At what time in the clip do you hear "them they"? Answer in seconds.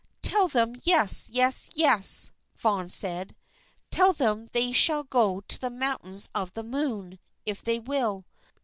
4.13-4.71